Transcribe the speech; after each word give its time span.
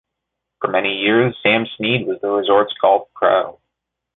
For 0.59 0.71
many 0.71 0.95
years, 0.97 1.37
Sam 1.43 1.67
Snead 1.77 2.07
was 2.07 2.19
the 2.21 2.29
resort's 2.29 2.73
golf 2.81 3.07
pro. 3.13 3.59